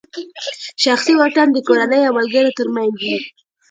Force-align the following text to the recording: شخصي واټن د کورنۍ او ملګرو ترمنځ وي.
شخصي 0.83 1.13
واټن 1.19 1.47
د 1.53 1.57
کورنۍ 1.67 2.01
او 2.05 2.13
ملګرو 2.19 2.55
ترمنځ 2.59 2.93
وي. 3.01 3.17